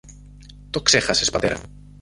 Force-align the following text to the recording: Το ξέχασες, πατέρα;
Το 0.69 0.81
ξέχασες, 0.81 1.29
πατέρα; 1.29 1.61